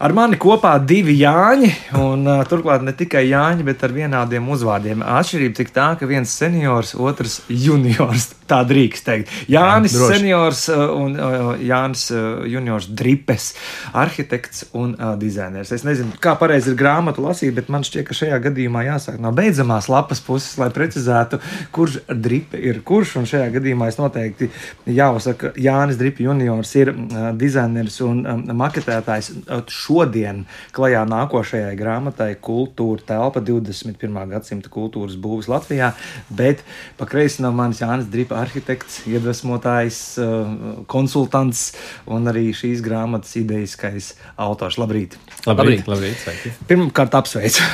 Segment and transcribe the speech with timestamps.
[0.00, 1.68] Ar mani kopā divi Jāņi,
[2.00, 5.02] un uh, turklāt ne tikai Jāņi, bet ar vienādiem uzvārdiem.
[5.04, 8.30] Atšķirība tik tā, ka viens seniors, otrs juniors.
[8.50, 9.30] Tā drīkst teikt.
[9.50, 13.52] Jānis Jā, seniors uh, un uh, Jānis uh, juniors Dripes,
[13.94, 15.70] arhitekts un dizainers.
[15.74, 19.30] Es nezinu, kā pareizi ir grāmatu lasīt, bet man šķiet, ka šajā gadījumā jāsāk no
[19.36, 21.38] beidzamās lapas puses, lai precizētu,
[21.74, 23.14] kurš Dripe ir kurš.
[23.20, 24.50] Un šajā gadījumā es noteikti
[24.90, 26.92] jāuzsaka, ka Jānis Dripe juniors ir
[27.38, 29.30] dizainers un um, maketētājs.
[29.70, 30.42] Šodien
[30.74, 34.18] klajā nākošajai grāmatai Kultūra telpa 21.
[34.34, 35.92] gadsimta kultūras būvis Latvijā,
[36.34, 36.64] bet
[36.98, 40.52] pa kreisi no manis Jānis Dripa arhitekts, iedvesmotājs, uh,
[40.90, 41.70] konsultants
[42.10, 44.78] un arī šīs grāmatas idejiskais autors.
[44.80, 45.18] Labrīt!
[45.48, 46.54] Labrīt, labrīt, sveiki.
[46.70, 47.66] Pirmkārt, apsveicu!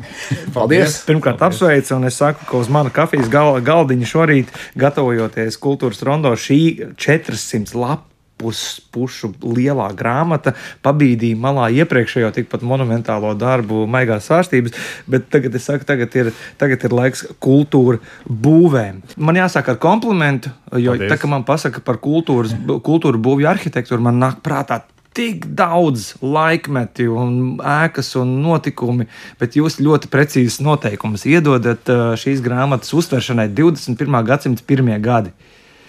[0.56, 1.00] Paldies!
[1.08, 6.32] Pirmkārt, apsveicu, un es saku, ka uz mana kafijas gal, galdiņa šorīt, gatavojoties kultūras rondo,
[6.38, 6.60] šī
[7.00, 8.09] 400 lapu
[8.40, 10.54] pušu lielā grāmata
[10.84, 14.76] pabīdīja malā iepriekšējo tikpat monumentālo darbu, maigās sārstības,
[15.10, 19.02] bet tagad es saku, tagad ir, tagad ir laiks kultūra būvēm.
[19.20, 21.12] Man jāsāk ar komplimentu, jo Paldies.
[21.12, 24.82] tā, ka man pasaka par kultūras, kultūra būvju arhitektūru, man nāk prātā
[25.16, 29.08] tik daudz laikmeti, un ēkas un notikumi,
[29.40, 34.20] bet jūs ļoti precīzi noteikumus iedodat uh, šīs grāmatas uztveršanai 21.
[34.26, 35.34] gadsimta pirmie gadi.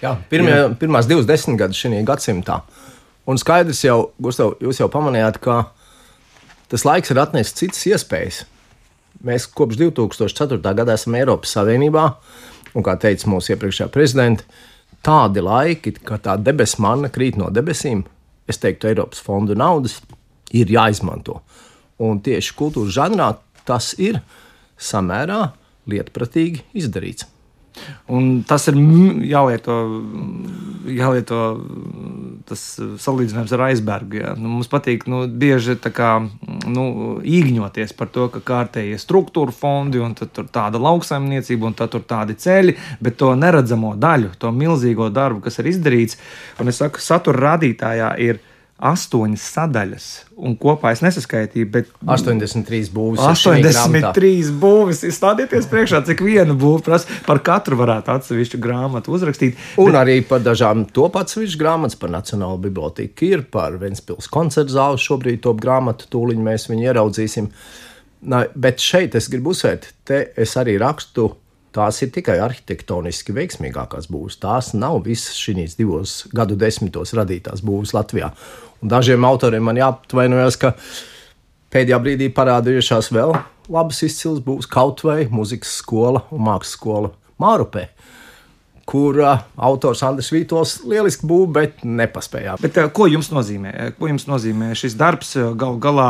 [0.02, 2.62] Jā, pirmie, pirmās divas desmitgades šajā gadsimtā.
[3.30, 5.60] Un skaidrs jau, Gustav, jūs jau pamanījāt, ka
[6.72, 8.40] tas laiks ir atnesis citas iespējas.
[9.22, 10.58] Mēs kopš 2004.
[10.58, 12.06] gada esam Eiropas Savienībā,
[12.74, 14.48] un, kā teica mūsu iepriekšējā prezidenta,
[15.06, 18.02] tādi laiki, ka tā debesu manna krīt no debesīm,
[18.50, 20.00] es teiktu, Eiropas fondu naudas
[20.58, 21.44] ir jāizmanto.
[22.02, 23.36] Un tieši kultūras žanrā
[23.70, 24.18] tas ir
[24.82, 25.44] samērā
[25.92, 27.30] lietpratīgi izdarīts.
[28.12, 29.76] Un tas ir mm, jālieto,
[30.92, 31.40] jālieto
[32.50, 32.64] tas
[33.04, 34.20] salīdzinājums ar aizbergu.
[34.20, 34.34] Jā.
[34.40, 36.12] Nu, mums patīk nu, bieži kā,
[36.68, 36.86] nu,
[37.24, 43.32] īgņoties par to, ka kārtējie struktūra fondi un tāda lauksaimniecība un tādi ceļi, bet to
[43.40, 46.20] neredzamo daļu, to milzīgo darbu, kas ir izdarīts,
[46.60, 48.44] un es saku, satura rādītājā ir
[48.82, 50.06] astoņas sadaļas,
[50.42, 53.30] un kopā es nesaskaitīju, bet 83 būvniecības.
[53.30, 54.12] ir šajā grāmatā.
[54.16, 55.04] 83 būvis.
[55.16, 57.20] Stādieties priekšā, cik viena būva prasa.
[57.28, 59.60] Par katru varētu atsevišķu grāmatu uzrakstīt.
[59.82, 65.02] Un arī par dažām top atsevišķu grāmatas, par Nacionālo biblioteku ir, par Ventspils koncertu zāli
[65.02, 67.52] šobrīd top grāmatu, tūliņ mēs viņu ieraudzīsim.
[68.32, 71.32] Na, bet šeit es gribu uzsvērt, te es arī rakstu,
[71.76, 74.40] tās ir tikai arhitektoniski veiksmīgākās būvs.
[74.44, 78.32] Tās nav visas šīs divos gadu desmitos radītās būvs Latvijā.
[78.82, 80.74] Un dažiem autoriem man jāatvainojas, ka
[81.72, 83.36] pēdējā brīdī parādījušās vēl
[83.72, 87.88] labas izcils būs kaut vai muzikas skola un mākslas skola Mārupē
[88.92, 92.58] kur uh, autors Andris Vītols lieliski būvē, bet nepaspēja.
[92.62, 93.72] Bet, eh, ko jums nozīmē?
[93.72, 95.36] Eh, Ko jums nozīmē šis darbs?
[95.38, 96.10] Galu galā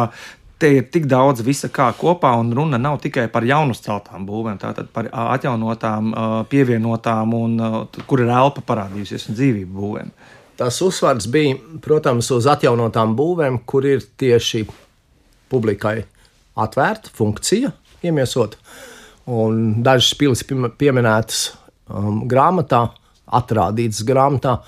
[0.62, 4.60] te ir tik daudz visa kā kopā, un runa nav tikai par jaunu celtām būvēm,
[4.62, 6.14] tātad par atjaunotām,
[6.52, 7.58] pievienotām, un
[8.10, 10.14] kur ir elpa parādījusies un dzīvība būvēm.
[10.62, 14.68] Tas uzsvars bija, protams, uz atjaunotām būvēm, kur ir tieši
[15.50, 15.98] publikai
[16.62, 17.74] atvērta funkcija,
[18.06, 18.58] iemiesot.
[19.32, 21.44] Un dažas pilsētas piem- pieminētas
[21.90, 22.88] um, grāmatā,
[23.32, 24.60] atrādītas grāmatā,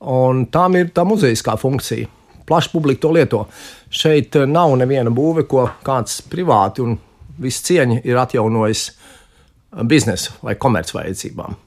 [0.00, 2.08] un tām ir tā muzejiskā funkcija.
[2.48, 3.44] Plaša publika to lieto.
[3.90, 6.96] Šeit eh, nav neviena būve, ko kāds privāti un
[7.38, 11.58] viss cieņa ir atjaunojis eh, biznesa vai komercvajadzībām.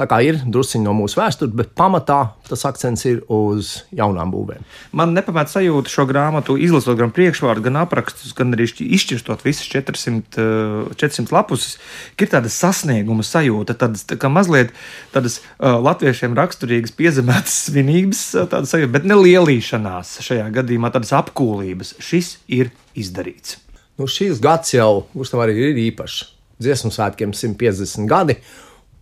[0.00, 2.18] Tā kā ir druskuļi no mūsu vēstures, bet pamatā
[2.48, 4.62] tas akcents ir uz jaunām būvēm.
[4.96, 9.68] Man nepamēta sajūta šo grāmatu, izlasot gan priekšvārdu, gan aprakstus, gan arī šķi- izšķirstot visas
[9.68, 11.76] 400, eh, 400 lapus,
[12.16, 14.72] ir tāda sasnieguma sajūta, tādas tā mazliet
[15.12, 21.12] tādas uh, latviešiem raksturīgas piezemētas svinības, uh, tāda sajūta, bet ne lielīšanās šajā gadījumā, tādas
[21.18, 21.98] apkūlības.
[22.00, 23.58] Šis ir izdarīts.
[24.00, 26.22] Nu, šīs gads jau Gustav, arī ir īpašs.
[26.60, 28.40] Dziesmu svētkiem 150 gadi.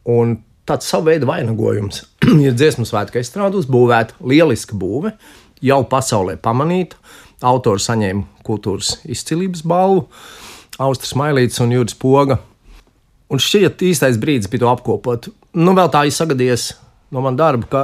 [0.08, 2.02] Un tāds savu veidu vainagojums
[2.46, 5.14] ir dziesmu svētku estrāde uzbūvēta, lieliska būve,
[5.64, 6.98] jau pasaulē pamanīta.
[7.48, 10.08] Autori saņēma kultūras izcilības balvu,
[10.82, 12.40] Austris Mailīts un Juris Poga.
[13.30, 15.28] Un šķiet, īstais brīdis bija to apkopot.
[15.54, 16.72] Nu, vēl tā ir sagadījies
[17.14, 17.82] no man darba, ka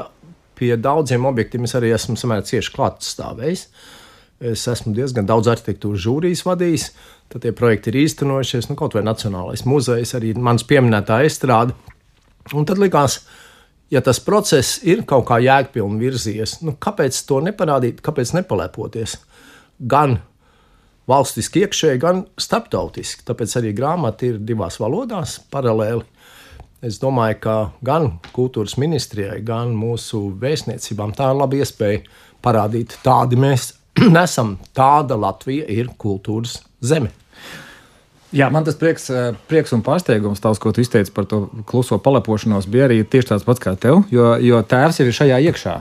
[0.58, 3.66] pie daudziem objektiem es arī esmu samērā cieši klātstāvējis.
[4.44, 6.88] Es esmu diezgan daudz arhitektūras žūrijas vadījis,
[7.32, 8.68] tad tie projekti ir īstenojušies.
[8.70, 11.76] Nu, kaut vai Nacionālais muzejs, arī mans pieminētā estrāde.
[12.52, 13.22] Un tad likās,
[13.92, 19.16] ja tas process ir kaut kā jēgpilni virzies, nu, kāpēc to neparādīt, kāpēc nepalēpoties?
[19.90, 20.18] Gan
[21.10, 23.24] valstiski iekšēji, gan starptautiski.
[23.28, 26.04] Tāpēc arī grāmata ir divās valodās paralēli.
[26.84, 32.02] Es domāju, ka gan kultūras ministrijai, gan mūsu vēstniecībām tā ir laba iespēja
[32.44, 33.70] parādīt, tādi mēs
[34.16, 34.58] nesam.
[34.76, 37.12] Tāda Latvija ir kultūras zeme.
[38.34, 42.00] Jā, man tas prieks, eh, prieks un pārsteigums, tavs, ko tu izteici par to kluso
[42.02, 45.74] palepošanos, bija arī tieši tāds pats kā tev, jo, jo tēvs jau ir šajā iekšā.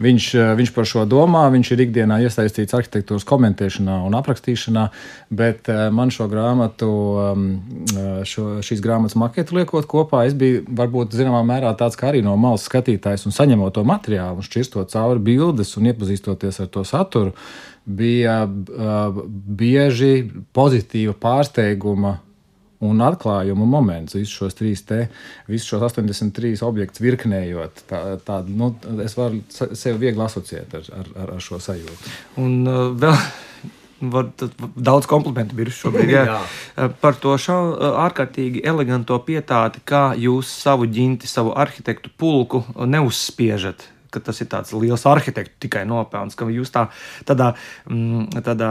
[0.00, 4.88] Viņš, eh, viņš par šo domā, viņš ir ikdienā iesaistīts arhitektūras komentēšanā un aprakstīšanā,
[5.30, 7.60] bet eh, man šo grāmatu, um,
[8.24, 12.36] šo, šīs grāmatas maketu liekot kopā, es biju varbūt zināmā mērā tāds kā arī no
[12.36, 17.34] malas skatītājs un saņemot to materiālu, šķirstot cauri bildes un iepazīstoties ar to saturu
[17.84, 22.18] bija uh, bieži pozitīva pārsteiguma
[22.80, 24.16] un atklājuma moments.
[24.16, 25.04] Visus šos trīs, te,
[25.50, 28.72] visus šos 83 objektus virknējot, tā, tā, nu,
[29.04, 32.16] es varu sevi viegli asociēt ar, ar, ar, šo sajūtu.
[32.42, 33.22] Un uh, vēl.
[34.00, 34.30] Var,
[34.80, 36.08] daudz komplimentu bija šobrīd.
[36.08, 36.22] Jā.
[36.30, 36.36] jā.
[36.72, 42.62] Uh, par to šau, uh, ārkārtīgi eleganto pietāti, kā jūs savu ģinti, savu arhitektu pulku
[42.80, 46.88] neuzspiežat ka tas ir tāds liels arhitektu tikai nopelns, ka jūs tā,
[47.28, 47.54] tādā,
[47.90, 48.70] mm, tādā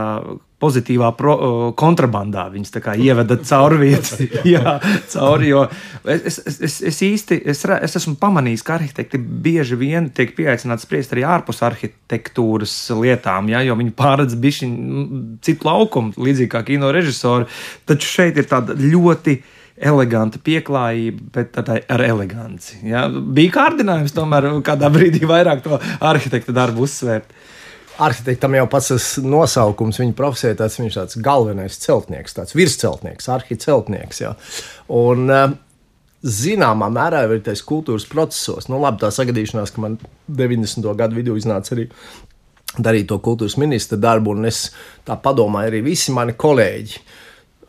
[0.60, 1.34] pozitīvā pro,
[1.78, 4.26] kontrabandā viņas ievedat cauri vietai.
[4.54, 4.76] Jā,
[5.12, 5.64] cauri, jo
[6.04, 10.84] es, es, es, es īsti es, es esmu pamanījis, ka arhitekti bieži vien tiek pieaicināti
[10.84, 14.68] spriest arī ārpus arhitektūras lietām, ja, jo viņi pārredz bišķi
[15.46, 17.48] citu laukumu, līdzīgi kā kino režisori.
[17.88, 19.40] Taču šeit ir tāda ļoti
[19.80, 22.80] eleganta pieklājība, bet ar eleganci.
[22.88, 23.06] Ja?
[23.08, 27.32] Bija kārdinājums tomēr kādā brīdī vairāk to arhitekta darbu uzsvērt.
[28.00, 34.22] Arhitektam jau pats tas nosaukums, viņa profesija, tāds viņš tāds galvenais celtnieks, tāds virsceltnieks, arhitekts.
[34.88, 35.50] Un, uh,
[36.20, 38.68] zināmā mērā ir tas kultūras procesos.
[38.68, 39.96] Nu, labi, tā sagadīšanās, ka man
[40.28, 40.84] 90.
[40.96, 41.88] gadu vidū iznāca arī
[42.78, 44.68] darīt to kultūras ministra darbu, un es
[45.06, 47.00] tā padomāju, arī visi mani kolēģi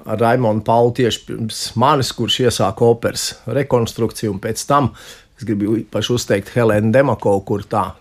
[0.06, 4.92] ar Raimonu Pauli tieši pirms manis, kurš iesāka operas rekonstrukciju, un pēc tam
[5.38, 7.92] es gribu īpaši uzteikt Helēnu Demakovu, kur tā,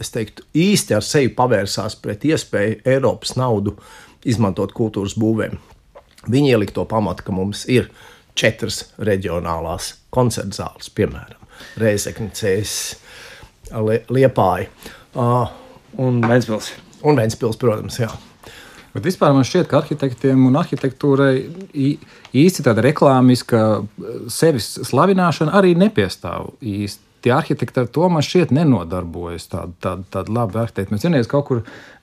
[0.00, 3.76] es teiktu, īsti ar sevi pavērsās pret iespēju Eiropas naudu
[4.28, 5.58] izmantot kultūras būvēm.
[6.30, 7.88] Viņi ielika to pamatu, ka mums ir
[8.36, 11.38] četras reģionālās koncerta zāles, piemēram,
[11.80, 12.74] Reizekne, Cēs,
[14.10, 14.68] Liepāja.
[15.14, 15.50] Uh,
[16.00, 16.72] un Ventspils.
[17.06, 18.10] Un Ventspils, protams, jā.
[18.94, 21.34] Bet vispār man šķiet, ka arhitektiem un arhitektūrai
[22.36, 27.06] īsti tāda reklāmiska eh, sevis slavināšana arī nepiestāv īsti.
[27.20, 29.50] Tie arhitekti ar to man šķiet nenodarbojas.
[29.52, 30.94] Tāda tā, tā laba arhitekta.
[30.94, 31.58] Mēs vienreiz kaut kur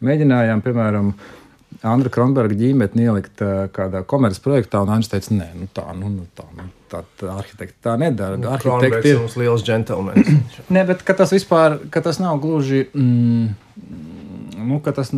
[0.06, 1.10] mēģinājām, piemēram,
[1.86, 6.10] Andra Kronberga ģimeni ielikt uh, kādā komerces projektā, un Andris teica, nē, nu tā, nu,
[6.10, 8.38] nu tā, nu, tā, tā arhitekti tā nedara.
[8.40, 10.32] Nu, arhitekti ir mums liels džentlmenis.
[10.74, 12.88] nē, bet tas vispār, ka tas nav gluži.
[12.98, 13.52] Mm,
[14.58, 15.14] nu, tas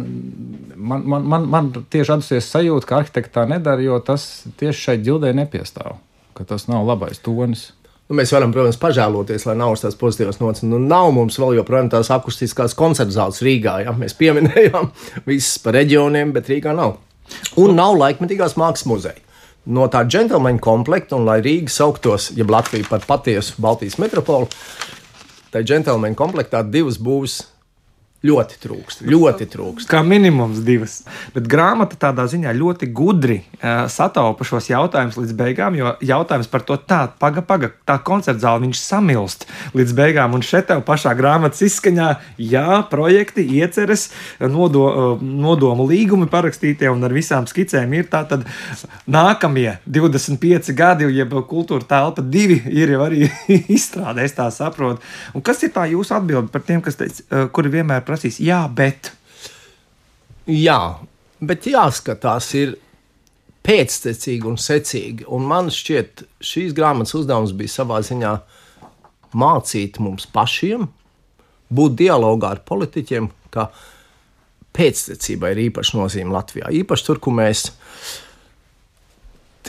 [0.80, 4.26] man, man, man, man tieši atdusies sajūta, ka arhitekti tā nedara, jo tas
[4.60, 6.00] tieši šai ģildē nepiestāv.
[6.48, 7.66] Tas nav labais tonis.
[8.10, 10.64] Nu, mēs varam, protams, pažēloties, lai nav tās pozitīvas nots.
[10.66, 13.76] Nu, nav mums vēl joprojām tās akustiskās koncerta zāles Rīgā.
[13.84, 13.94] Ja?
[13.94, 14.88] Mēs pieminējām
[15.30, 16.96] visas par reģioniem, bet Rīgā nav.
[17.60, 19.20] Un nav laikmetīgās mākslas muzeja.
[19.70, 24.48] No tā džentlmeņa komplekta, un lai Rīga sauktos, ja Latvija par patiesu Baltijas metropoli,
[25.54, 27.44] tai džentlmeņa komplektā divas būs
[28.20, 29.88] Ļoti trūkst, ļoti trūkst.
[29.88, 30.98] Kā minimums divas.
[31.32, 36.66] Bet grāmata tādā ziņā ļoti gudri uh, sataupa šos jautājumus līdz beigām, jo jautājums par
[36.68, 40.36] to tā, paga, paga, tā koncerta zāle viņš samilst līdz beigām.
[40.36, 42.10] Un šeit tev pašā grāmatas izskaņā,
[42.44, 44.10] jā, projekti, ieceres,
[44.44, 48.44] nodo, uh, nodomu līgumi parakstītie un ar visām skicēm ir tā tad
[49.08, 53.32] nākamie 25 gadi, jeb kultūra telpa divi ir jau arī
[53.78, 55.00] izstrādē, es tā saprotu.
[55.32, 58.64] Un kas ir tā jūsu atbilde par tiem, kas teica, uh, kuri vienmēr prasīs, jā,
[58.74, 59.14] bet.
[60.50, 60.82] Jā,
[61.46, 62.74] bet jāskatās, ir
[63.66, 65.28] pēctecīgi un secīgi.
[65.30, 68.34] Un man šķiet, šīs grāmatas uzdevums bija savā ziņā
[69.38, 70.88] mācīt mums pašiem,
[71.70, 73.68] būt dialogā ar politiķiem, ka
[74.74, 76.72] pēctecībai ir īpaša nozīme Latvijā.
[76.82, 77.68] Īpaši tur, kur mēs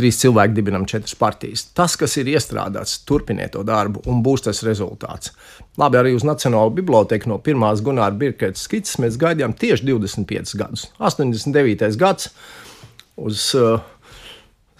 [0.01, 1.67] trīs cilvēki dibinam četras partijas.
[1.77, 5.35] Tas, kas ir iestrādāts, turpiniet to darbu, un būs tas rezultāts.
[5.81, 10.89] Labi, arī uz Nacionālo biblioteku no pirmās Gunāra Birketas skices mēs gaidījām tieši 25 gadus.
[10.99, 11.97] 89.
[12.01, 12.33] gads
[13.21, 13.79] uz uh,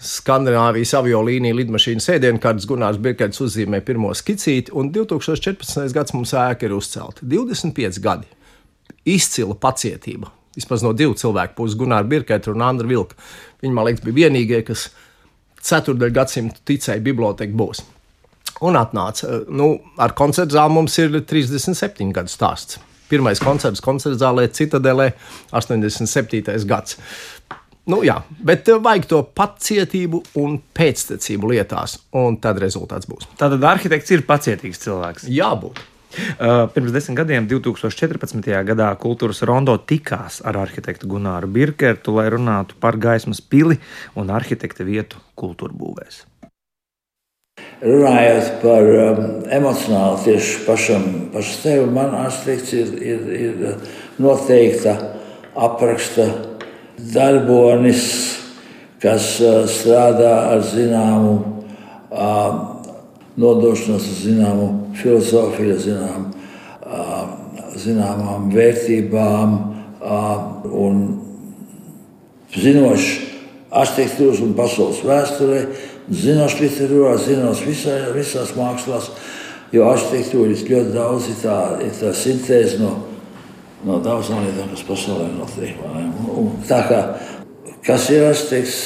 [0.01, 5.93] Skandināvijas aviolīnija lidmašīnas ēdienkartes Gunārs Birkets uzzīmē pirmo skicīti, un 2014.
[5.93, 7.21] gads mums ēka ir uzcelta.
[7.21, 8.29] 25 gadi.
[9.05, 10.31] Izcila pacietība.
[10.57, 13.15] Vismaz no divu cilvēku puses, Gunārs Birkets un Andra Vilka.
[13.61, 14.89] Viņi, man liekas, bija vienīgie, kas
[15.65, 17.83] ceturdaļu gadsimtu ticēja, biblioteka būs.
[18.61, 22.79] Un atnāca, eh, nu, ar koncertu zāli mums ir 37 gadu stāsts.
[23.09, 25.11] Pirmais koncerts koncerta zālē Citadelē
[25.51, 26.65] 87.
[26.65, 26.97] gads.
[27.89, 33.25] Nu, jā, bet eh, vajag to pacietību un pēctecību lietās, un tad rezultāts būs.
[33.39, 35.25] Tātad arhitekts ir pacietīgs cilvēks.
[35.31, 35.81] Jābūt.
[36.11, 38.41] Uh, pirms desmit gadiem, 2014.
[38.67, 43.79] gadā, kultūras rondo tikās ar arhitektu Gunāru Birkertu, lai runātu par gaismas pili
[44.15, 46.25] un arhitekta vietu kultūra būvēs.
[47.81, 54.93] Runājot par um, emocionāli tieši pašam, pašam sevi, man arhitekts ir, ir, ir noteikta
[55.57, 56.27] apraksta
[57.13, 58.05] darbonis,
[59.01, 61.60] kas uh, strādā ar zināmu
[63.39, 64.67] nodošanos uz zināmu
[64.99, 66.29] filozofiju, zinām,
[67.79, 69.57] zināmām vērtībām
[70.75, 71.03] un
[72.51, 73.11] zinošs
[73.71, 75.61] arhitektūras un pasaules vēsturē,
[76.11, 79.11] zinošs literatūrā, zinošs visā, visās mākslās,
[79.71, 82.95] jo arhitektūra ir ļoti daudz, ir tā, ir tā sintēze no,
[83.87, 85.79] no daudzām lietām, kas pasaulē notiek.
[86.67, 87.03] Tā kā,
[87.87, 88.81] kas ir arhitekts,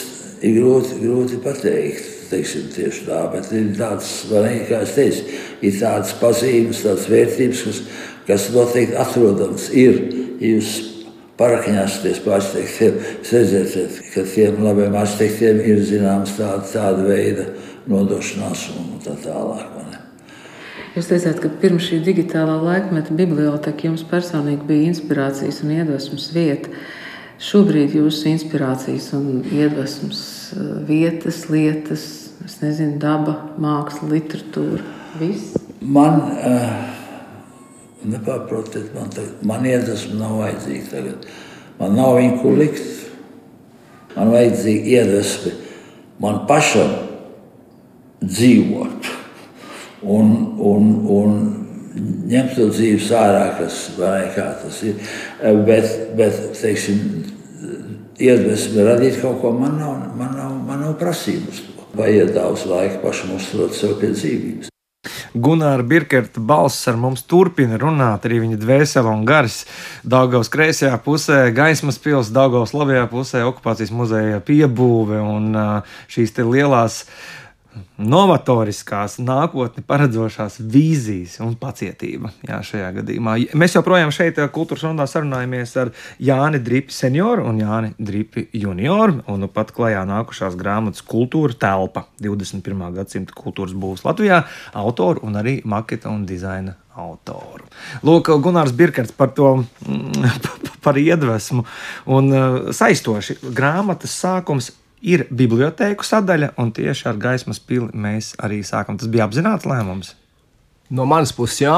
[0.46, 4.12] ir grūti, grūti pateikt teiksim, tieši tā, bet ir tādas,
[4.70, 7.82] kā es teicu, ir tādas pazīmes, tādas vērtības, kas,
[8.28, 9.70] kas noteikti atrodamas.
[9.76, 10.02] Ir,
[10.44, 10.74] jūs
[11.40, 13.00] parakņāsieties pa arhitektiem,
[13.32, 17.50] redzēsiet, ka tiem labiem arhitektiem ir zināms tāda, tāda veida
[17.92, 19.76] nodošanās un tā tālāk.
[20.96, 26.72] Jūs teicāt, ka pirms šī digitālā laikmeta biblioteka jums personīgi bija inspirācijas un iedvesmas vieta.
[27.42, 30.22] Šobrīd jūsu inspirācijas un iedvesmas
[30.56, 32.06] eh, vietas, lietas,
[32.62, 34.84] nezinu, daba, māksla, literatūra,
[35.20, 35.58] viss?
[35.82, 36.72] Man, uh,
[38.08, 41.28] nepārprotiet, man, tagad, man iedvesma nav vajadzīga tagad.
[41.80, 42.92] Man nav viņa ko likt.
[44.16, 45.56] Man vajadzīga iedvesma
[46.22, 46.94] man pašam
[48.24, 49.10] dzīvot
[50.02, 51.34] un, un, un
[51.96, 55.00] ņemt to dzīves ārā, kas vai kā tas ir.
[55.68, 57.02] Bet, bet teiksim,
[58.20, 61.64] iedvesmi radīt kaut ko, man nav, man nav, man nav prasības.
[61.96, 64.72] Vajag daudz laika pašam uzturēt sev pie dzīvības.
[65.36, 69.66] Gunāra Birkerta balss ar mums turpina runāt, arī viņa dvēsele un gars.
[70.08, 75.52] Daugavas kreisajā pusē, gaismas pilsēta, Daugavas labajā pusē, okupācijas muzeja piebūve un
[76.12, 77.45] šīs lielās uh,
[77.98, 82.32] novatoriskās, nākotni paredzošās vīzijas un pacietība.
[82.48, 87.60] Jā, šajā gadījumā mēs joprojām šeit, eh, kultūras rundā, sarunājamies ar Jāni Dripi senioru un
[87.60, 89.24] Jāni Dripi junioru.
[89.28, 92.92] Un nu pat klajā nākušās grāmatas kultūra telpa 21.
[92.94, 97.68] gadsimta kultūras būvs Latvijā, autoru un arī maketa un dizaina autoru.
[98.04, 100.30] Lūk, Gunārs Birkerts par to, mm,
[100.86, 101.66] par iedvesmu
[102.06, 104.72] un eh, saistoši grāmatas sākums
[105.06, 108.98] ir bibliotēku sadaļa, un tieši ar gaismas pili mēs arī sākam.
[108.98, 110.16] Tas bija apzināts lēmums.
[110.96, 111.76] No manas puses, jā,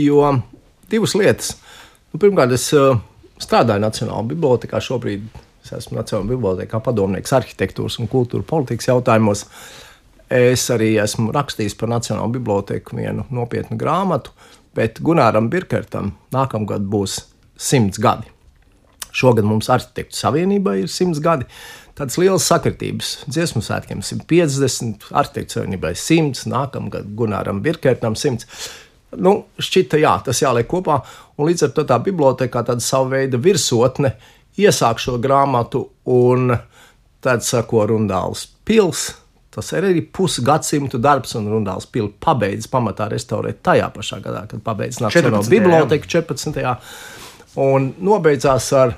[0.00, 0.24] jo
[0.90, 1.54] divas lietas.
[2.12, 2.96] Nu, pirmkārt, es uh,
[3.40, 4.80] strādāju Nacionālajā bibliotekā.
[4.84, 5.28] Šobrīd
[5.64, 9.46] es esmu Nacionālajā bibliotekā padomnieks arhitektūras un kultūra politikas jautājumos.
[10.30, 14.34] Es arī esmu rakstījis par Nacionālo biblioteku vienu nopietnu grāmatu,
[14.76, 17.24] bet Gunāram Birkertam nākamgad būs
[17.60, 18.30] simts gadi.
[19.10, 21.48] Šogad mums arhitektu savienībai ir simts gadi
[21.98, 23.14] tādas lielas sakritības.
[23.30, 28.46] Dziesmu svētkiem 150, arhitektu savienībai 100, nākamgad Gunāram Birkertam 100.
[29.18, 31.00] Nu, šķita, jā, tas jāliek kopā,
[31.38, 34.14] un līdz ar to tā biblioteka tāda sava veida virsotne
[34.60, 36.54] iesāk šo grāmatu, un
[37.24, 39.10] tad sako Rundāls pils.
[39.50, 44.62] Tas ir arī pusgadsimtu darbs, un Rundāls pili pabeidz pamatā restaurēt tajā pašā gadā, kad
[44.62, 46.62] pabeidz Nacionālo biblioteku 14.
[47.58, 48.94] un nobeidzās ar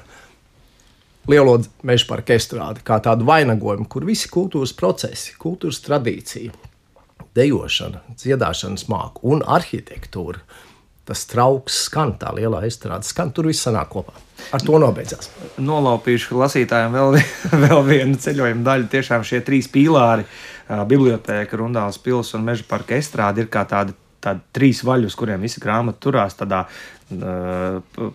[1.31, 6.53] lielo meža parka estrādi, kā tādu vainagojumu, kur visi kultūras procesi, kultūras tradīcija,
[7.37, 10.43] dejošana, dziedāšanas māksla un arhitektūra.
[11.03, 14.15] Tas trauks skan, tā lielā estrāde skan, tur viss sanāk kopā.
[14.55, 15.33] Ar to nobeidzās.
[15.59, 17.17] Nolaupīšu lasītājiem vēl,
[17.65, 18.87] vēl vienu ceļojumu daļu.
[18.93, 20.29] Tiešām šie trīs pīlāri,
[20.71, 25.43] biblioteka, Rundāls pilsēta un meža parka estrāde, ir kā tādi tādi trīs vaļi, uz kuriem
[25.43, 26.63] visa grāmata turās tādā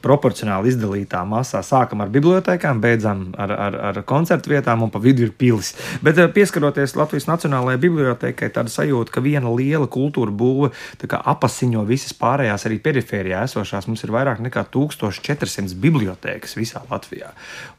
[0.04, 1.62] proporcionāli izdalītā masā.
[1.66, 5.74] Sākam ar bibliotekām, beidzam ar, ar, ar koncertu vietām, un pa vidu ir pilis.
[6.06, 10.72] Bet pieskaroties Latvijas Nacionālajai bibliotekai, tāda sajūta, ka viena liela kultūra būve
[11.08, 13.90] apasiņo visas pārējās, arī perifērijā esošās.
[13.90, 17.34] Mums ir vairāk nekā 1400 bibliotekas visā Latvijā.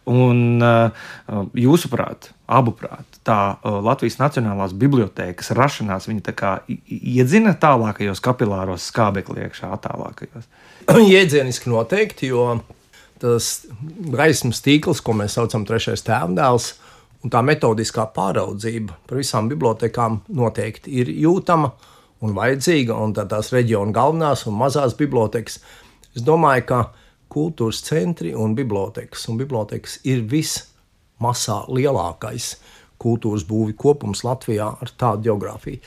[0.08, 0.62] Un
[1.58, 6.54] jūsuprāt, abuprāt, tā Latvijas Nacionālās bibliotekas rašanās, viņa tā kā
[6.88, 10.48] iedzina tālākajos kapilāros skābekļa iekšā, tālākajos.
[11.08, 12.44] Jēdzieniski noteikti, jo
[13.18, 13.66] tas
[14.14, 16.68] gaismas tīkls, ko mēs saucam par trešais tēvdēls,
[17.24, 21.72] un tā metodiskā pāraudzība par visām bibliotekām noteikti ir jūtama
[22.24, 22.94] un vajadzīga.
[22.94, 25.58] Un tās reģiona galvenās un mazās bibliotekas,
[26.14, 26.80] es domāju, ka
[27.32, 32.54] kultūras centri un bibliotekas, un bibliotekas ir vismasā lielākais
[32.98, 35.82] kultūras būvju kopums Latvijā ar tādu geogrāfiju.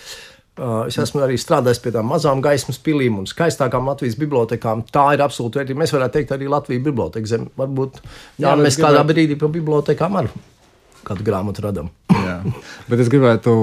[0.61, 4.83] Uh, es esmu arī strādājis pie tām mazām gaismas pilīm un skaistākām Latvijas bibliotekām.
[4.93, 5.81] Tā ir absolūti vērtība.
[5.81, 7.47] Mēs varētu teikt, arī Latvijas biblioteka zem.
[7.57, 9.13] Varbūt jā, jā, mēs kādā gribētu...
[9.15, 10.33] brīdī par bibliotekām arī
[11.07, 11.89] kādu grāmatu radām.
[12.89, 13.55] bet es gribētu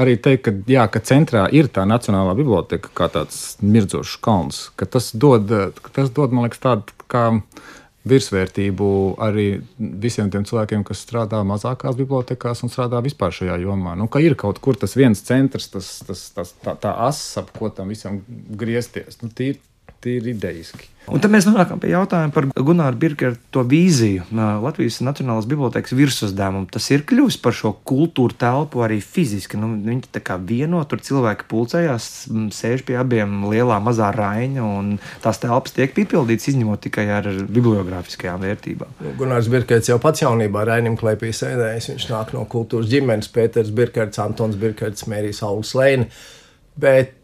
[0.00, 4.66] arī teikt, ka, jā, ka centrā ir tā Nacionālā biblioteka kā tāds mirdzošs kalns.
[4.82, 5.48] Tas dod,
[5.88, 7.28] tas dod, man liekas, tādu kā
[8.08, 8.86] virsvērtību
[9.22, 9.46] arī
[9.78, 13.94] visiem tiem cilvēkiem, kas strādā mazākās bibliotekās un strādā vispār šajā jomā.
[13.98, 17.52] Nu, ka ir kaut kur tas viens centrs, tas, tas, tas, tā, tā asa, ap
[17.58, 18.20] ko tam visam
[18.58, 19.20] griezties.
[19.22, 19.60] Nu, tīri,
[20.02, 20.92] tīri idejiski.
[21.10, 24.28] Un tad mēs nonākam pie jautājuma par Gunārs Birkeru vīziju.
[24.62, 26.68] Latvijas Nacionālās bibliotekas virsuzdevumu.
[26.70, 29.58] Tas ir kļuvis par šo kultūru telpu arī fiziski.
[29.58, 32.06] Nu, viņi tā kā vieno, tur cilvēki pulcējās,
[32.54, 34.92] sēž pie abiem lielā, mazā raiņa, un
[35.24, 38.92] tās telpas tiek piepildītas, izņemot tikai ar bibliogrāfiskajām vērtībām.
[39.02, 41.90] Nu, Gunārs Birkers jau pats jaunībā Rainim klēpī sēdējis.
[41.96, 46.06] Viņš nāk no kultūras ģimenes, Pēters Birkers, Antons Birkers, Mērijas Aulas Lēna.
[46.78, 47.18] Bet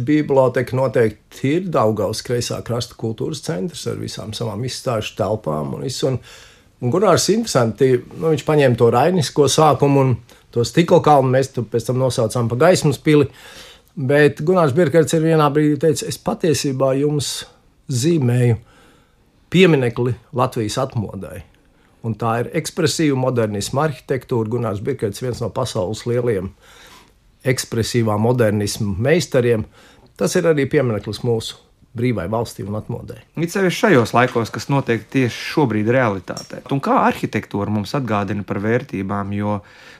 [0.00, 5.74] Biblioteka noteikti ir Daugaus kreisā krasta kultūras centrs ar visām savām izstāžu telpām.
[5.76, 6.18] Un, un,
[6.80, 10.14] un Gunārs interesanti, nu, viņš paņēma to rainisko sākumu un
[10.54, 13.28] to stikla kalnu, mēs to pēc tam nosaucām pa gaismas pili.
[13.92, 17.42] Bet Gunārs Birkerts ir vienā brīdī teicis, es patiesībā jums
[17.92, 18.56] zīmēju
[19.52, 21.42] pieminekli Latvijas atmodai.
[22.02, 24.48] Un tā ir ekspresīva modernisma arhitektūra.
[24.50, 26.78] Gunārs Birkerts ir viens no pasaules lielajiem uh,
[27.44, 29.66] ekspresīvā modernisma meistariem.
[30.18, 31.58] Tas ir arī piemineklis mūsu
[31.96, 33.18] brīvai valstī un atmodē.
[33.36, 36.62] It sevišķi šajos laikos, kas notiek tieši šobrīd realitātē.
[36.72, 39.58] Un kā arhitektūra mums atgādina par vērtībām, jo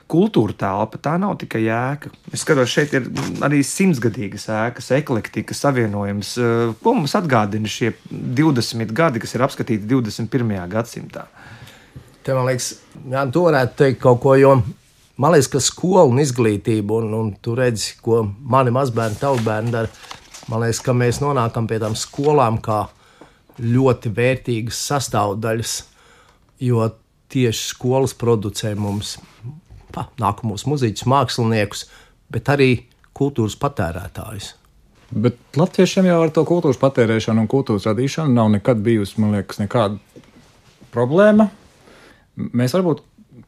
[0.09, 2.09] kultūra telpa tā nav tikai ēka.
[2.33, 3.07] Es skatos, šeit ir
[3.45, 6.35] arī simtgadīgas ēkas, eklektika, savienojums.
[6.81, 10.55] Ko mums atgādina šie 20 gadi, kas ir apskatīti 21.
[10.73, 11.27] gadsimtā?
[12.23, 14.55] Te man liekas, jā, to varētu teikt kaut ko, jo
[15.17, 19.73] Man liekas, ka skola un izglītība, un, un tu redzi, ko mani mazbērni, tavi bērni
[19.73, 19.91] dara.
[20.49, 22.87] Man liekas, ka mēs nonākam pie tām skolām kā
[23.61, 25.75] ļoti vērtīgas sastāvdaļas,
[26.65, 26.87] jo
[27.33, 29.19] tieši skolas producē mums
[29.93, 31.85] pa, nākamos muzeķus, māksliniekus,
[32.33, 32.71] bet arī
[33.13, 34.53] kultūras patērētājus.
[35.13, 39.61] Bet latviešiem jau ar to kultūras patērēšanu un kultūras radīšanu nav nekad bijusi, man liekas,
[39.61, 39.99] nekāda
[40.93, 41.51] problēma.
[42.33, 43.03] Mēs varbūt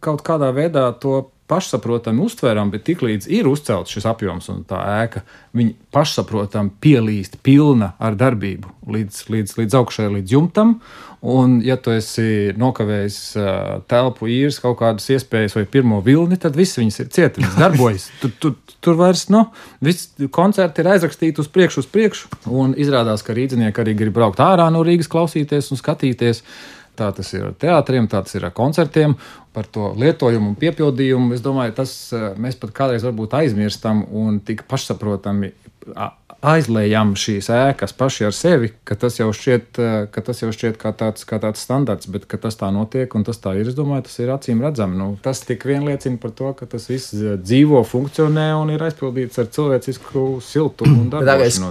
[0.06, 5.22] kaut kādā veidā to pašsaprotami uztveram, bet tiklīdz ir uzcelts šis apjoms un tā ēka,
[5.56, 10.80] viņa pašsaprotami pielīst pilna ar darbību līdz, līdz, līdz augšai, līdz jumtam.
[11.26, 13.48] Un, ja tu esi nokavējis uh,
[13.90, 18.10] telpu īres kaut kādas iespējas vai pirmo vilni, tad viss viņas ir cietas, viņas darbojas.
[18.22, 19.42] Tu, tu, tur vairs, nu,
[19.86, 22.30] viss koncerti ir aizrakstīti uz priekšu, uz priekšu.
[22.54, 26.44] Un izrādās, ka rīznieki arī grib braukt ārā no Rīgas, klausīties un skatīties.
[26.96, 29.18] Tā tas ir ar teātriem, tā tas ir ar koncertiem
[29.56, 31.34] par to lietojumu un piepildījumu.
[31.36, 35.54] Es domāju, tas eh, mēs pat kādreiz varbūt aizmirstam un tik pašsaprotami
[36.46, 40.78] aizlējam šīs ēkas paši ar sevi, ka tas jau šķiet, eh, ka tas jau šķiet
[40.82, 43.70] kā, tāds, kā tāds standarts, bet ka tas tā notiek un tas tā ir.
[43.70, 44.98] Es domāju, tas ir acīm redzami.
[45.00, 48.86] Nu, tas tik vien liecina par to, ka tas viss eh, dzīvo, funkcionē un ir
[48.86, 51.16] aizpildīts ar cilvēcisku siltumu un.
[51.46, 51.62] Es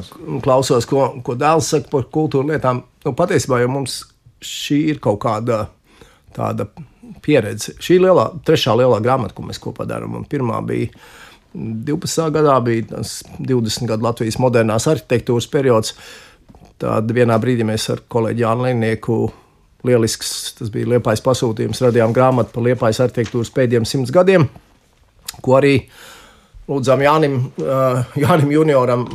[0.45, 2.85] klausos, ko, ko dēls saka par kultūra lietām.
[3.05, 4.03] Nu, patiesībā jau mums
[4.45, 5.65] šī ir kaut kāda
[6.35, 6.67] tāda
[7.25, 7.77] pieredze.
[7.83, 10.91] Šī lielā, trešā lielā grāmata, ko mēs kopā darām, pirmā bija
[11.55, 12.31] 12.
[12.35, 15.95] gadā, bija tas 20 gadu Latvijas modernās arhitektūras periods.
[16.83, 19.19] Tad vienā brīdī mēs ar kolēģi Jānu Linieku
[19.87, 24.49] lielisks, tas bija liepais pasūtījums, radījām grāmatu par liepais arhitektūras pēdējiem simts gadiem,
[25.45, 25.77] ko arī
[26.67, 27.39] lūdzām Jānim,
[28.25, 29.07] Jānim Junioram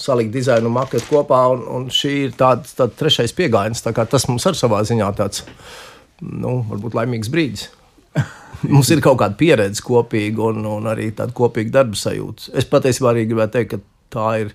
[0.00, 3.84] salikt dizainu maketu kopā, un, un šī ir tāds tā trešais pieejams.
[3.84, 5.44] Tas mums ar savā ziņā tāds
[6.20, 7.68] nu, varbūt laimīgs brīdis.
[8.68, 12.50] Mums ir kaut kāda pieredze kopīga un, un arī tāda kopīga darba sajūta.
[12.60, 14.50] Es patiesībā arī gribētu teikt, ka tā ir,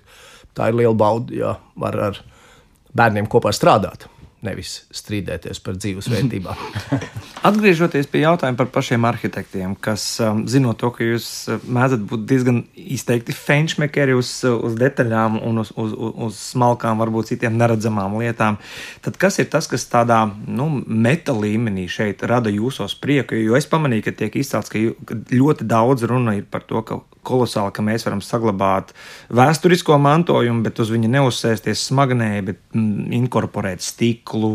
[0.54, 2.20] tā ir liela bauda, ja var ar
[2.96, 4.06] bērniem kopā strādāt
[4.46, 6.60] nevis strīdēties par dzīves vērtībām.
[7.48, 12.24] Atgriežoties pie jautājuma par pašiem arhitektiem, kas, um, zinot to, ka jūs uh, mēdzat būt
[12.30, 18.16] diezgan izteikti feinšmekeri uz, uh, uz detaļām un uz, uz, uz smalkām, varbūt citiem neredzamām
[18.22, 18.60] lietām,
[19.04, 23.38] tad kas ir tas, kas tādā nu, meta līmenī šeit rada jūsos prieku?
[23.38, 27.74] Jo es pamanīju, ka tiek izcelts, ka ļoti daudz runa ir par to, ka kolosāli,
[27.74, 28.92] ka mēs varam saglabāt
[29.34, 34.52] vēsturisko mantojumu, bet uz viņa neuzsēsties smagnēji, bet mm, inkorporēt stiklu,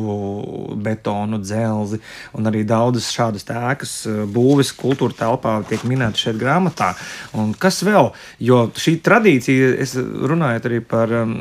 [0.82, 2.02] betonu, dzelzi
[2.38, 6.92] un arī daudzas šādas ēkas eh, būvis kultūra telpā tiek minēta šeit grāmatā.
[7.38, 8.12] Un kas vēl?
[8.44, 11.36] Jo šī tradīcija, es runāju arī par um,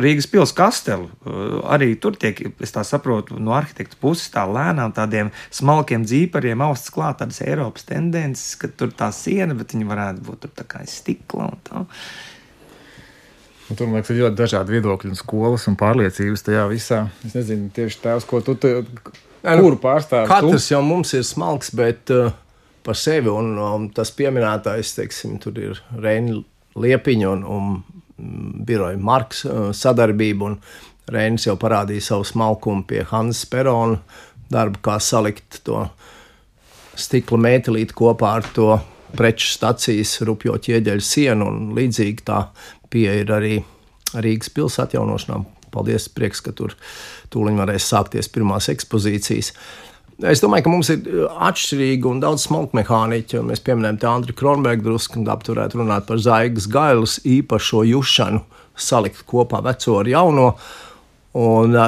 [0.00, 4.94] Rīgas pils kastelu, uh, arī tur tiek, es tā saprotu, no arhitekta puses tā lēnām
[4.96, 10.26] tādiem smalkiem dzīpariem austs klāt tādas Eiropas tendences, ka tur tā siena, bet viņi varētu
[10.26, 11.82] būt tur tā kā aiz stikla un tā.
[13.70, 17.02] Un tur, man liekas, ir ļoti dažādi viedokļi un skolas un pārliecības tajā visā.
[17.24, 18.74] Es nezinu, tieši tās, ko tu, te,
[19.42, 20.28] kuru pārstāvi.
[20.28, 20.74] Katrs tu?
[20.74, 22.34] jau mums ir smalks, bet uh,
[22.84, 26.40] par sevi, un um, tas pieminētājs, teiksim, tur ir Reina
[26.82, 27.72] Liepiņa un, un
[28.18, 30.58] mm, biroja Marks uh, sadarbība, un
[31.12, 33.98] Reinis jau parādīja savu smalkumu pie Hannes Perona
[34.52, 35.86] darba, kā salikt to
[36.98, 38.76] stikla mētelīti kopā ar to
[39.16, 42.44] preču stacijas rupjo ķieģeļu sienu, un līdzīgi tā
[42.92, 43.54] pieeja ir arī
[44.12, 45.40] Rīgas pilsētas atjaunošanā.
[45.72, 46.74] Paldies, prieks, ka tur
[47.32, 49.54] tūlīt varēs sākties pirmās ekspozīcijas.
[50.28, 51.06] Es domāju, ka mums ir
[51.48, 53.40] atšķirīgi un daudz smalku mehāniķu.
[53.48, 58.42] Mēs pieminējam te Andriu Kronbergu drusku, un apturētu runāt par Zaigas gailas īpašo jušanu,
[58.76, 60.46] salikt kopā veco ar jauno.
[61.40, 61.78] Un,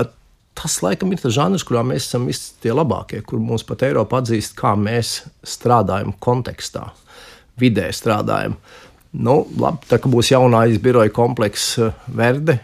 [0.65, 4.23] tas laikam ir tas žanrs, kurā mēs esam visi tie labākie, kur mums pat Eiropa
[4.23, 6.87] atzīst, kā mēs strādājam kontekstā,
[7.61, 8.57] vidē strādājam.
[9.13, 12.57] Nu, labi, tā kā būs jaunais biroja komplekss eh, Verde,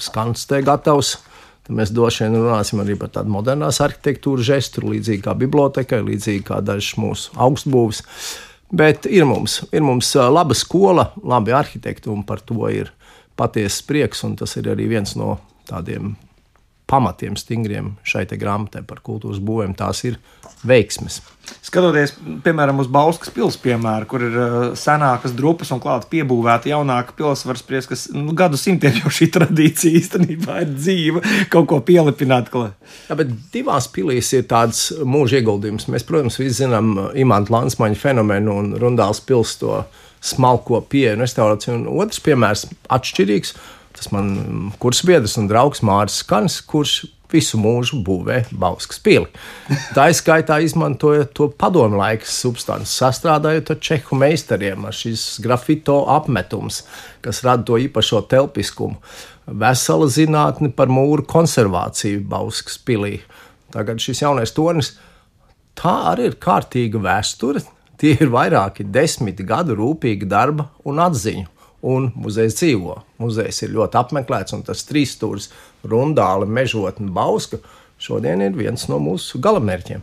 [0.00, 1.18] skans te gatavs.
[1.64, 6.42] Tad mēs droši vien runāsim arī par tādu modernās arhitektūras žestu, līdzīgi kā bibliotekai, līdzīgi
[6.48, 8.02] kā dažas mūsu augstbūves.
[8.74, 12.88] Bet ir mums, ir mums eh, laba skola, labi arhitekti, un par to ir
[13.36, 14.24] patiesa prieks.
[14.40, 15.36] Tas ir arī viens no
[15.68, 16.14] tādiem
[16.90, 19.72] pamatiem stingriem šai grāmatai par kultūras būvēm.
[19.78, 20.18] Tās ir
[20.64, 21.20] veiksmes.
[21.64, 27.16] Skatoties, piemēram, uz Bauskas pilsētas piemēru, kur ir uh, senākas drupas un klāta piebūvēta jaunāka
[27.18, 31.80] pilsēta, var spriest, ka nu, gadu simtiem jau šī tradīcija īstenībā ir dzīva, kaut ko
[31.84, 32.48] pielipināt.
[32.54, 32.76] Klāt.
[33.08, 35.88] Jā, bet divās pilīs ir tāds mūža ieguldījums.
[35.92, 39.82] Mēs, protams, visi zinām imanta Lansmaņa fenomenu un Rundāls pilsētas to
[40.24, 41.76] smalko pieeju restaurāciju.
[41.76, 43.52] Un otrs piemērs atšķirīgs
[43.94, 47.04] Tas man kursbiedrs un draugs Mārcis Kans, kurš
[47.34, 49.28] visu mūžu būvē Bauskas pili.
[49.96, 56.82] Tā izskaitā izmantoja to padomu laika substanci, sastrādājot ar čehu meistariem, ar šīs grafito apmetums,
[57.24, 59.00] kas rada to īpašo telpiskumu.
[59.44, 63.18] Vesela zinātne par mūru konservāciju Bauskas pilī.
[63.74, 64.94] Tagad šis jaunais tornis,
[65.78, 67.64] tā arī ir kārtīga vēsture.
[68.00, 71.53] Tie ir vairāki desmit gadu rūpīga darba un atziņu
[71.84, 72.98] un muzejs dzīvo.
[73.22, 75.50] Muzejs ir ļoti apmeklēts, un tas trīs stūris,
[75.84, 77.62] rundāli, mežotne, bauska.
[78.04, 80.00] Šodien ir viens no mūsu galamērķiem.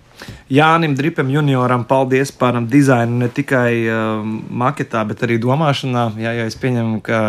[0.50, 4.22] Jānis Dripam, junioram, paldies par dizainu ne tikai uh,
[4.64, 6.06] maketā, bet arī domāšanā.
[6.22, 7.20] Jā, jā, es pieņemu, ka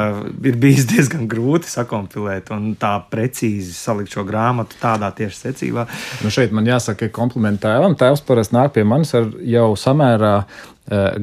[0.48, 5.88] ir bijis diezgan grūti sakompilēt un tā precīzi salikt šo grāmatu tādā tieši secībā.
[6.22, 7.98] Nu šeit man jāsaka, ka kompliments tēvam.
[7.98, 10.71] Tēvs parasti nāk pie manis ar jau samērā Eh,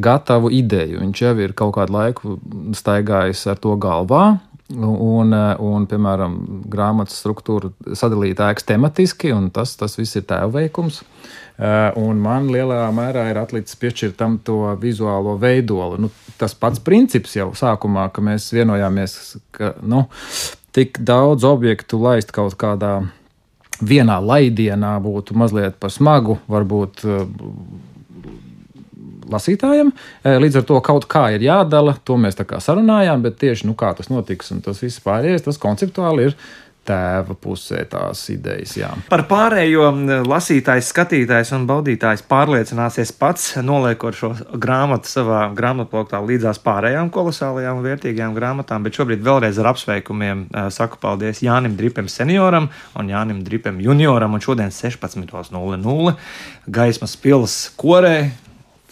[0.01, 0.99] gatavu ideju.
[1.03, 2.37] Viņš jau ir kaut kādu laiku
[2.77, 4.39] staigājis ar to galvā.
[4.69, 6.35] Un, eh, un, piemēram,
[6.69, 11.01] grāmatas struktūra sadalīta ēkas tematiski, un tas, tas viss ir tēva veikums.
[11.57, 15.97] Eh, un man lielā mērā ir atlicis piešķirt tam to vizuālo veidolu.
[16.05, 19.17] Nu, tas pats princips jau sākumā, ka mēs vienojāmies,
[19.57, 20.05] ka nu,
[20.71, 23.09] tik daudz objektu laist kaut kādā
[23.81, 27.01] vienā laidienā būtu mazliet par smagu, varbūt
[29.31, 29.91] lasītājam.
[30.23, 33.69] Eh, līdz ar to kaut kā ir jādala, to mēs tā kā sarunājām, bet tieši
[33.69, 36.37] nu, kā tas notiks un tas viss pārējais, tas konceptuāli ir
[36.89, 38.73] tēva pusē tās idejas.
[38.79, 38.89] Jā.
[39.11, 39.89] Par pārējo
[40.27, 47.87] lasītājs, skatītājs un baudītājs pārliecināsies pats, noliekot šo grāmatu savā grāmatplaktā līdzās pārējām kolosālajām un
[47.87, 53.81] vērtīgajām grāmatām, bet šobrīd vēlreiz ar apsveikumiem saku paldies Jānim Dripam senioram un Jānim Dripam
[53.83, 56.15] junioram un šodien 16.00
[56.79, 58.29] gaismas pils korē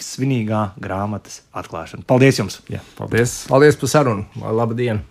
[0.04, 2.06] svinīgā grāmatas atklāšana.
[2.10, 2.62] Paldies jums!
[2.72, 3.40] Jā, paldies!
[3.52, 4.28] Paldies par sarunu!
[4.42, 5.04] Labu dienu!